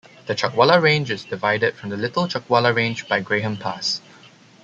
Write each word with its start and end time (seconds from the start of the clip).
The 0.25 0.33
Chuckwalla 0.33 0.81
Range 0.81 1.11
is 1.11 1.23
divided 1.25 1.75
from 1.75 1.91
the 1.91 1.95
Little 1.95 2.27
Chuckwalla 2.27 2.73
Range 2.75 3.07
by 3.07 3.19
Graham 3.19 3.55
Pass. 3.55 4.01